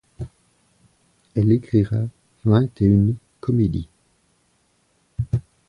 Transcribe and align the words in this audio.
Elle 1.35 1.51
écrira 1.51 1.99
vingt 2.43 2.67
et 2.81 2.85
une 2.87 3.15
comédies. 3.39 3.87